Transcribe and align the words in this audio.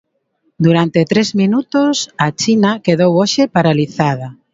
Durante 0.65 1.05
tres 1.11 1.29
minutos 1.41 1.93
a 2.25 2.27
China 2.41 2.71
quedou 2.85 3.11
hoxe 3.21 3.43
paralizada. 3.55 4.27